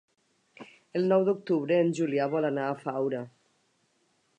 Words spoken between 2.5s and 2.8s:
anar a